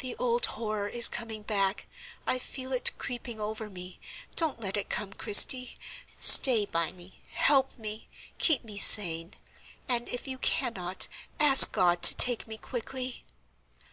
[0.00, 1.86] "The old horror is coming back;
[2.26, 4.00] I feel it creeping over me.
[4.34, 5.78] Don't let it come, Christie!
[6.18, 7.20] Stay by me!
[7.30, 8.08] Help me!
[8.38, 9.34] Keep me sane!
[9.88, 11.06] And if you cannot,
[11.38, 13.22] ask God to take me quickly!"